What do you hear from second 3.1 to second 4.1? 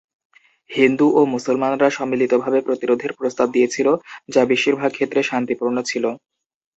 প্রস্তাব দিয়েছিল,